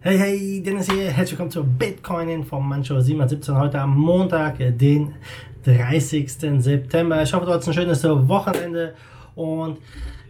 [0.00, 1.10] Hey, hey, Dennis hier.
[1.10, 3.56] Herzlich willkommen zur Bitcoin vom Mancho 717.
[3.56, 5.16] Heute am Montag, den
[5.64, 6.62] 30.
[6.62, 7.20] September.
[7.20, 8.94] Ich hoffe, du hast ein schönes Wochenende
[9.34, 9.78] und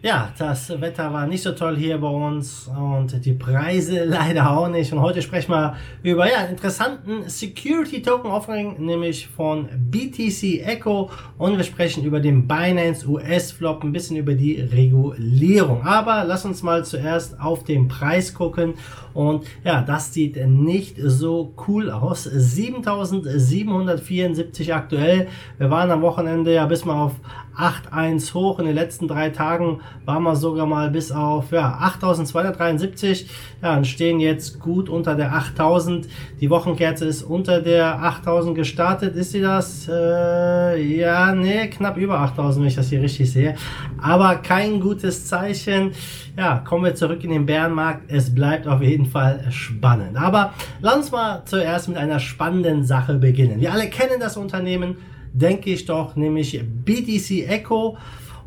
[0.01, 4.69] ja, das Wetter war nicht so toll hier bei uns und die Preise leider auch
[4.69, 4.93] nicht.
[4.93, 11.09] Und heute sprechen wir über ja, einen interessanten Security Token Offering, nämlich von BTC Echo.
[11.37, 15.83] Und wir sprechen über den Binance US Flop, ein bisschen über die Regulierung.
[15.83, 18.75] Aber lass uns mal zuerst auf den Preis gucken.
[19.13, 22.23] Und ja, das sieht nicht so cool aus.
[22.23, 25.27] 7774 aktuell.
[25.57, 27.15] Wir waren am Wochenende ja bis mal auf
[27.57, 28.59] 8,1 hoch.
[28.59, 33.25] In den letzten drei Tagen waren wir sogar mal bis auf ja, 8.273.
[33.61, 36.05] Ja, und stehen jetzt gut unter der 8.000.
[36.41, 39.15] Die Wochenkerze ist unter der 8.000 gestartet.
[39.15, 39.87] Ist sie das?
[39.87, 43.55] Äh, ja, nee, knapp über 8.000, wenn ich das hier richtig sehe.
[44.01, 45.91] Aber kein gutes Zeichen.
[46.37, 48.11] Ja, kommen wir zurück in den Bärenmarkt.
[48.11, 50.17] Es bleibt auf jeden Fall spannend.
[50.17, 53.59] Aber lass uns mal zuerst mit einer spannenden Sache beginnen.
[53.59, 54.97] Wir alle kennen das Unternehmen
[55.33, 57.97] denke ich doch, nämlich BTC Echo.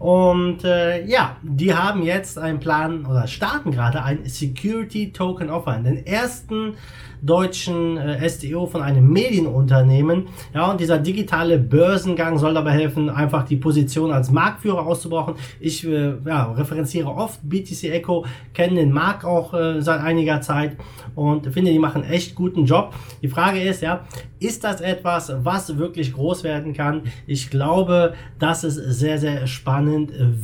[0.02, 5.78] Und äh, ja, die haben jetzt einen Plan oder starten gerade ein Security Token Offer.
[5.78, 6.74] Den ersten
[7.22, 10.26] deutschen äh, STO von einem Medienunternehmen.
[10.52, 15.34] Ja, und dieser digitale Börsengang soll dabei helfen, einfach die Position als Marktführer auszubrauchen.
[15.60, 20.76] Ich äh, ja, referenziere oft BTC Echo, kenne den Markt auch äh, seit einiger Zeit
[21.14, 22.92] und finde, die machen echt guten Job.
[23.22, 24.04] Die Frage ist, ja,
[24.40, 27.02] ist das etwas, was wirklich groß werden kann?
[27.28, 29.91] Ich glaube, dass es sehr, sehr spannend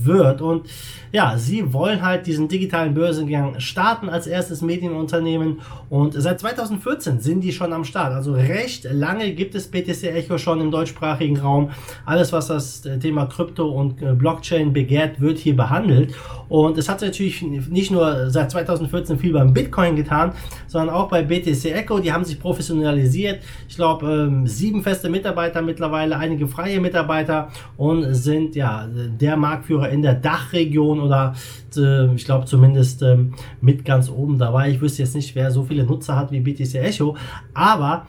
[0.04, 0.42] wird.
[0.42, 0.68] Und
[1.12, 7.20] ja, sie wollen halt diesen digitalen Börsengang starten als erstes Medienunternehmen und seit 2000 2014
[7.20, 8.12] sind die schon am Start.
[8.12, 11.70] Also recht lange gibt es BTC Echo schon im deutschsprachigen Raum.
[12.04, 16.14] Alles, was das Thema Krypto und äh, Blockchain begehrt, wird hier behandelt.
[16.48, 20.32] Und es hat natürlich nicht nur seit 2014 viel beim Bitcoin getan,
[20.66, 21.98] sondern auch bei BTC Echo.
[21.98, 23.42] Die haben sich professionalisiert.
[23.68, 29.88] Ich glaube, ähm, sieben feste Mitarbeiter mittlerweile, einige freie Mitarbeiter und sind ja der Marktführer
[29.88, 31.34] in der Dachregion oder
[31.76, 34.70] äh, ich glaube zumindest ähm, mit ganz oben dabei.
[34.70, 37.16] Ich wüsste jetzt nicht, wer so viele Nutzer hat wie BTC Echo,
[37.54, 38.06] aber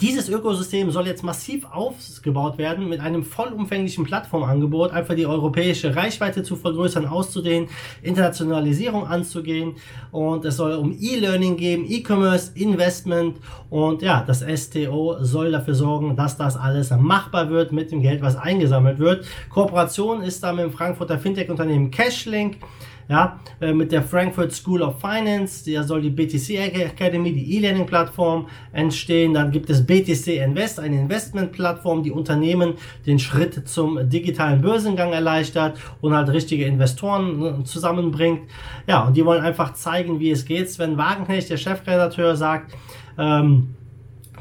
[0.00, 6.42] dieses Ökosystem soll jetzt massiv aufgebaut werden mit einem vollumfänglichen Plattformangebot, einfach die europäische Reichweite
[6.42, 7.68] zu vergrößern, auszudehnen,
[8.02, 9.76] Internationalisierung anzugehen.
[10.10, 13.36] Und es soll um E-Learning geben, E-Commerce, Investment.
[13.70, 18.22] Und ja, das STO soll dafür sorgen, dass das alles machbar wird mit dem Geld,
[18.22, 19.24] was eingesammelt wird.
[19.50, 22.58] Kooperation ist da mit dem Frankfurter Fintech-Unternehmen Cashlink
[23.08, 28.46] ja, äh, mit der Frankfurt School of Finance, da soll die BTC Academy, die E-Learning-Plattform
[28.72, 29.34] entstehen.
[29.34, 32.74] Dann gibt es BTC Invest, eine Investment-Plattform, die Unternehmen
[33.06, 38.42] den Schritt zum digitalen Börsengang erleichtert und halt richtige Investoren äh, zusammenbringt.
[38.88, 40.70] Ja, und die wollen einfach zeigen, wie es geht.
[40.70, 42.74] Sven Wagenknecht, der Chefredakteur, sagt,
[43.18, 43.75] ähm,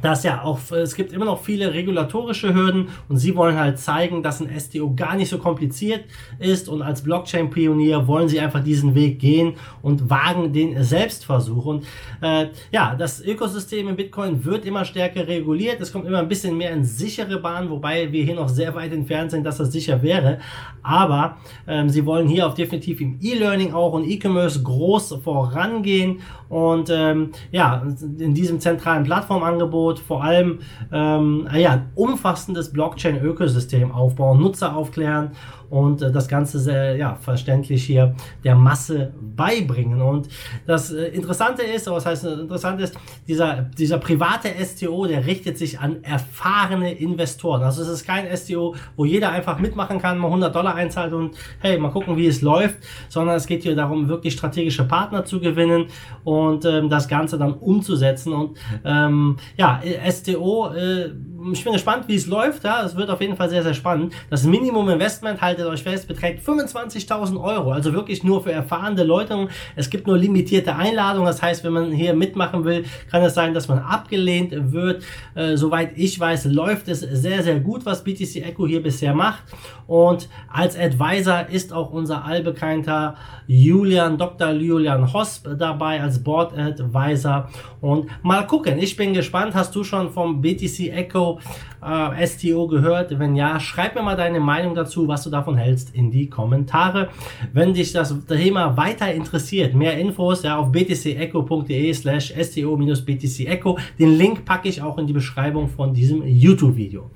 [0.06, 4.22] dass ja auch, es gibt immer noch viele regulatorische Hürden und sie wollen halt zeigen,
[4.22, 6.04] dass ein STO gar nicht so kompliziert
[6.38, 11.66] ist und als Blockchain-Pionier wollen sie einfach diesen Weg gehen und wagen den Selbstversuch.
[11.66, 11.88] Und
[12.22, 16.56] äh, ja, das Ökosystem in Bitcoin wird immer stärker reguliert, es kommt immer ein bisschen
[16.56, 20.04] mehr in sichere Bahnen, wobei wir hier noch sehr weit entfernt sind, dass das sicher
[20.04, 20.38] wäre.
[20.84, 26.92] Aber ähm, sie wollen hier auch definitiv im E-Learning auch und E-Commerce groß vorangehen und
[26.92, 27.84] ähm, ja,
[28.20, 30.60] in diesem zentralen Plattformangebot vor allem
[30.92, 35.32] ähm, ja, ein umfassendes Blockchain-Ökosystem aufbauen, Nutzer aufklären
[35.70, 40.02] und äh, das Ganze sehr ja, verständlich hier der Masse beibringen.
[40.02, 40.30] Und
[40.66, 45.80] das äh, Interessante ist, was heißt interessant ist, dieser, dieser private STO, der richtet sich
[45.80, 47.64] an erfahrene Investoren.
[47.64, 51.36] Also es ist kein STO, wo jeder einfach mitmachen kann, mal 100 Dollar einzahlt und
[51.60, 52.78] hey, mal gucken, wie es läuft,
[53.10, 55.88] sondern es geht hier darum, wirklich strategische Partner zu gewinnen
[56.24, 58.34] und ähm, das Ganze dann umzusetzen.
[58.34, 61.12] Und ähm, ja, STO, äh,
[61.52, 62.64] ich bin gespannt, wie es läuft.
[62.64, 64.14] Ja, es wird auf jeden Fall sehr, sehr spannend.
[64.30, 67.72] Das Minimum Investment, haltet euch fest, beträgt 25.000 Euro.
[67.72, 69.48] Also wirklich nur für erfahrene Leute.
[69.76, 71.28] Es gibt nur limitierte Einladungen.
[71.28, 75.04] Das heißt, wenn man hier mitmachen will, kann es sein, dass man abgelehnt wird.
[75.36, 79.44] Äh, soweit ich weiß, läuft es sehr, sehr gut, was BTC Echo hier bisher macht.
[79.88, 83.16] Und als Advisor ist auch unser allbekannter
[83.48, 84.52] Julian, Dr.
[84.52, 87.50] Julian Hosp dabei als Board Advisor.
[87.82, 89.54] Und mal gucken, ich bin gespannt.
[89.54, 91.40] Hast du schon vom BTC Echo
[91.84, 93.18] äh, STO gehört?
[93.18, 97.10] Wenn ja, schreib mir mal deine Meinung dazu, was du davon hältst, in die Kommentare.
[97.54, 103.78] Wenn dich das Thema weiter interessiert, mehr Infos ja auf btcecho.de slash sto-btcecho.
[104.00, 107.12] Den Link packe ich auch in die Beschreibung von diesem YouTube-Video.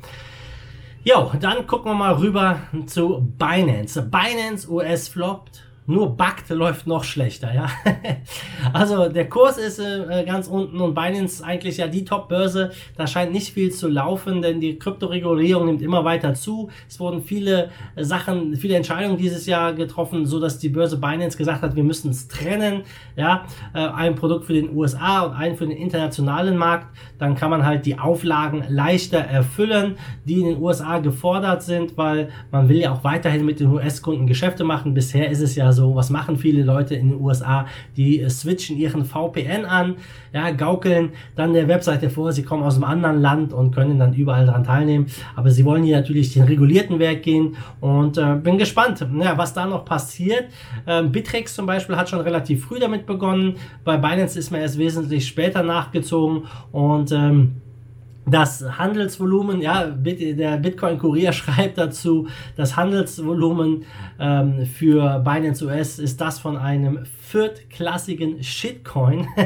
[1.04, 4.02] Jo, dann gucken wir mal rüber zu Binance.
[4.02, 7.68] Binance US floppt nur Backt läuft noch schlechter, ja.
[8.74, 12.72] also der Kurs ist äh, ganz unten und Binance eigentlich ja die Top-Börse.
[12.96, 16.70] Da scheint nicht viel zu laufen, denn die Kryptoregulierung nimmt immer weiter zu.
[16.88, 21.64] Es wurden viele Sachen, viele Entscheidungen dieses Jahr getroffen, so dass die Börse Binance gesagt
[21.64, 22.84] hat, wir müssen es trennen,
[23.16, 23.46] ja.
[23.74, 26.96] Äh, ein Produkt für den USA und ein für den internationalen Markt.
[27.18, 32.30] Dann kann man halt die Auflagen leichter erfüllen, die in den USA gefordert sind, weil
[32.52, 34.94] man will ja auch weiterhin mit den US-Kunden Geschäfte machen.
[34.94, 37.66] Bisher ist es ja so, was machen viele Leute in den USA?
[37.98, 39.96] Die äh, switchen ihren VPN an,
[40.34, 44.14] ja, gaukeln dann der Webseite vor, sie kommen aus einem anderen Land und können dann
[44.14, 45.08] überall daran teilnehmen.
[45.36, 49.54] Aber sie wollen hier natürlich den regulierten Weg gehen und äh, bin gespannt, ja, was
[49.54, 50.46] da noch passiert.
[50.88, 53.56] Ähm, Bittrex zum Beispiel hat schon relativ früh damit begonnen.
[53.84, 57.62] Bei Binance ist man erst wesentlich später nachgezogen und ähm,
[58.32, 63.86] das Handelsvolumen, ja, der Bitcoin-Kurier schreibt dazu, das Handelsvolumen
[64.20, 69.28] ähm, für Binance US ist das von einem viertklassigen Shitcoin.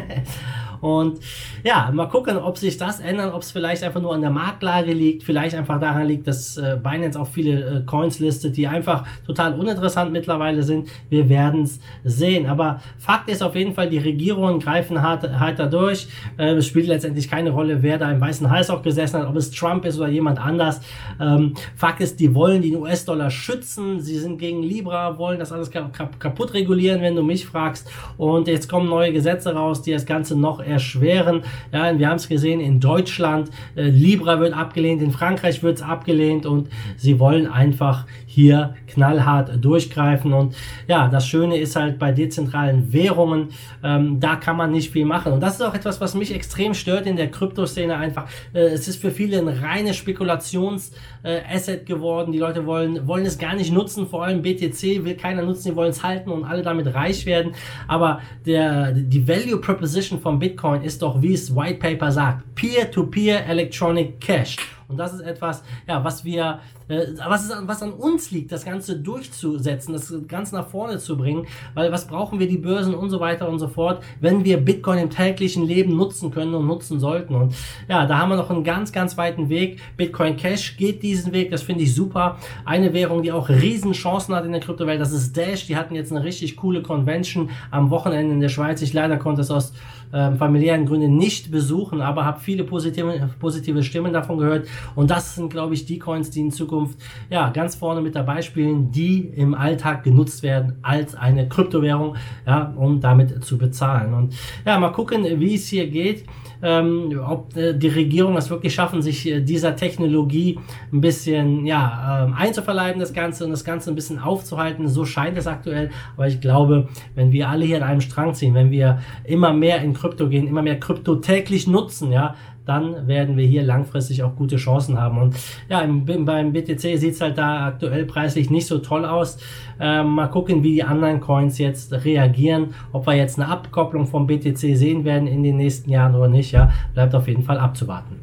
[0.83, 1.19] Und
[1.63, 4.91] ja, mal gucken, ob sich das ändert, ob es vielleicht einfach nur an der Marktlage
[4.91, 9.05] liegt, vielleicht einfach daran liegt, dass äh, Binance auch viele äh, Coins listet, die einfach
[9.25, 10.89] total uninteressant mittlerweile sind.
[11.09, 12.47] Wir werden es sehen.
[12.47, 16.09] Aber Fakt ist auf jeden Fall, die Regierungen greifen hart, harter durch.
[16.37, 19.37] Äh, es spielt letztendlich keine Rolle, wer da im Weißen Hals auch gesessen hat, ob
[19.37, 20.81] es Trump ist oder jemand anders.
[21.17, 24.01] Ähm, Fakt ist, die wollen den US-Dollar schützen.
[24.01, 27.89] Sie sind gegen Libra, wollen das alles kaputt regulieren, wenn du mich fragst.
[28.17, 31.43] Und jetzt kommen neue Gesetze raus, die das Ganze noch erschweren.
[31.71, 35.83] Ja, wir haben es gesehen in Deutschland, äh, Libra wird abgelehnt, in Frankreich wird es
[35.83, 40.33] abgelehnt und sie wollen einfach hier knallhart durchgreifen.
[40.33, 40.55] Und
[40.87, 43.49] ja, das Schöne ist halt bei dezentralen Währungen,
[43.83, 45.33] ähm, da kann man nicht viel machen.
[45.33, 48.27] Und das ist auch etwas, was mich extrem stört in der Kryptoszene einfach.
[48.53, 52.31] Äh, es ist für viele ein reines Spekulationsasset äh, geworden.
[52.31, 55.75] Die Leute wollen, wollen es gar nicht nutzen, vor allem BTC will keiner nutzen, die
[55.75, 57.53] wollen es halten und alle damit reich werden.
[57.87, 63.41] Aber der, die Value Proposition von Bitcoin ist doch, wie es White Paper sagt, Peer-to-Peer
[63.41, 64.55] -Peer Electronic Cash.
[64.87, 68.65] Und das ist etwas, ja, was wir, äh, was, ist, was an uns liegt, das
[68.65, 73.09] Ganze durchzusetzen, das Ganze nach vorne zu bringen, weil was brauchen wir die Börsen und
[73.09, 76.99] so weiter und so fort, wenn wir Bitcoin im täglichen Leben nutzen können und nutzen
[76.99, 77.35] sollten.
[77.35, 77.55] Und
[77.87, 79.79] ja, da haben wir noch einen ganz, ganz weiten Weg.
[79.97, 82.37] Bitcoin Cash geht diesen Weg, das finde ich super.
[82.65, 85.67] Eine Währung, die auch riesen Chancen hat in der Kryptowelt, das ist Dash.
[85.67, 88.81] Die hatten jetzt eine richtig coole Convention am Wochenende in der Schweiz.
[88.81, 89.73] Ich leider konnte es aus
[90.13, 94.67] äh, familiären Gründen nicht besuchen, aber habe viele positive, positive Stimmen davon gehört.
[94.95, 96.99] Und das sind, glaube ich, die Coins, die in Zukunft
[97.29, 102.15] ja ganz vorne mit dabei spielen, die im Alltag genutzt werden als eine Kryptowährung,
[102.45, 104.13] ja, um damit zu bezahlen.
[104.13, 104.35] Und
[104.65, 106.25] ja, mal gucken, wie es hier geht
[106.63, 110.57] ähm, ob äh, die Regierung es wirklich schaffen, sich äh, dieser Technologie
[110.93, 114.87] ein bisschen ja, ähm, einzuverleiben, das Ganze und das Ganze ein bisschen aufzuhalten.
[114.87, 115.91] So scheint es aktuell.
[116.15, 119.81] Aber ich glaube, wenn wir alle hier an einem Strang ziehen, wenn wir immer mehr
[119.81, 122.35] in Krypto gehen, immer mehr Krypto täglich nutzen, ja,
[122.65, 125.17] dann werden wir hier langfristig auch gute Chancen haben.
[125.17, 125.35] Und
[125.69, 129.37] ja, im, beim BTC sieht es halt da aktuell preislich nicht so toll aus.
[129.79, 134.27] Ähm, mal gucken, wie die anderen Coins jetzt reagieren, ob wir jetzt eine Abkopplung vom
[134.27, 136.51] BTC sehen werden in den nächsten Jahren oder nicht.
[136.51, 138.19] Ja, bleibt auf jeden Fall abzuwarten.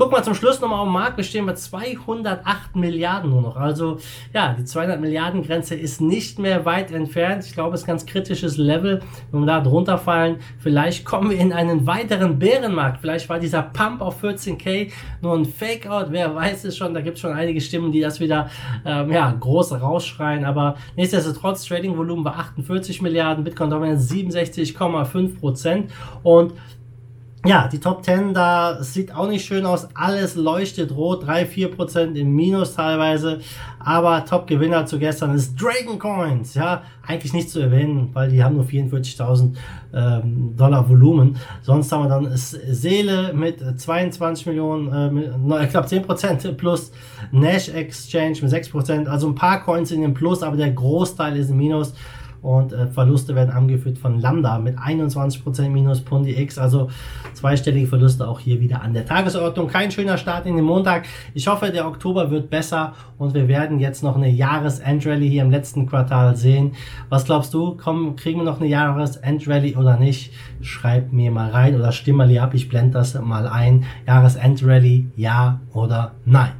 [0.00, 1.18] Guck mal zum Schluss nochmal auf den Markt.
[1.18, 3.56] Wir stehen bei 208 Milliarden nur noch.
[3.56, 3.98] Also
[4.32, 7.44] ja, die 200 Milliarden Grenze ist nicht mehr weit entfernt.
[7.44, 9.02] Ich glaube, es ist ein ganz kritisches Level.
[9.30, 13.02] Wenn wir da drunter fallen, vielleicht kommen wir in einen weiteren Bärenmarkt.
[13.02, 14.90] Vielleicht war dieser Pump auf 14k
[15.20, 16.06] nur ein Fake-Out.
[16.08, 16.94] Wer weiß es schon.
[16.94, 18.48] Da gibt es schon einige Stimmen, die das wieder
[18.86, 20.46] ähm, ja, groß rausschreien.
[20.46, 25.92] Aber nichtsdestotrotz, Trading-Volumen war 48 Milliarden, Bitcoin-Dominance 67,5 Prozent.
[26.22, 26.54] Und
[27.46, 29.88] ja, die Top 10, da sieht auch nicht schön aus.
[29.94, 33.40] Alles leuchtet rot, 3-4% im Minus teilweise.
[33.78, 36.52] Aber Top-Gewinner zu gestern ist Dragon Coins.
[36.52, 39.54] Ja, eigentlich nicht zu erwähnen, weil die haben nur 44.000
[39.94, 41.36] ähm, Dollar Volumen.
[41.62, 46.92] Sonst haben wir dann Seele mit 22 Millionen, äh, mit, glaube 10% plus
[47.32, 49.06] Nash Exchange mit 6%.
[49.06, 51.94] Also ein paar Coins in den Plus, aber der Großteil ist im Minus
[52.42, 56.88] und äh, Verluste werden angeführt von Lambda mit 21% minus Pundi X, also
[57.34, 59.68] zweistellige Verluste auch hier wieder an der Tagesordnung.
[59.68, 61.06] Kein schöner Start in den Montag.
[61.34, 65.50] Ich hoffe, der Oktober wird besser und wir werden jetzt noch eine Jahresendrallye hier im
[65.50, 66.72] letzten Quartal sehen.
[67.08, 67.76] Was glaubst du?
[67.76, 70.32] Kommen, kriegen wir noch eine Jahresendrallye oder nicht?
[70.60, 72.54] Schreib mir mal rein oder stimm mal hier ab.
[72.54, 73.84] Ich blende das mal ein.
[74.06, 76.52] Jahresendrallye, ja oder nein?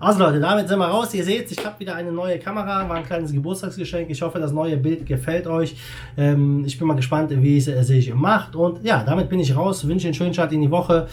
[0.00, 1.12] Also Leute, damit sind wir raus.
[1.12, 4.08] Ihr seht, ich habe wieder eine neue Kamera, war ein kleines Geburtstagsgeschenk.
[4.08, 5.76] Ich hoffe, das neue Bild gefällt euch.
[6.16, 8.56] Ähm, ich bin mal gespannt, wie es sich macht.
[8.56, 9.86] Und ja, damit bin ich raus.
[9.86, 11.06] Wünsche einen schönen Start in die Woche.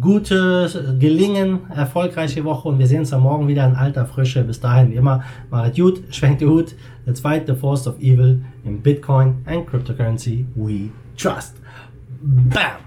[0.00, 4.44] Gutes Gelingen, erfolgreiche Woche und wir sehen uns dann morgen wieder in alter Frische.
[4.44, 6.74] Bis dahin, wie immer, macht gut, schwenkt die Hut.
[7.04, 11.56] Let's the force of evil in Bitcoin and cryptocurrency we trust.
[12.22, 12.78] Bam!